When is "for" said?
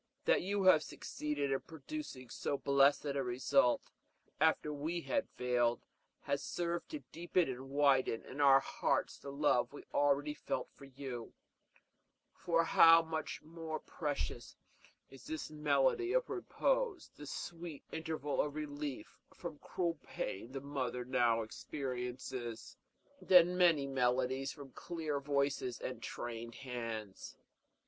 10.73-10.85, 12.33-12.63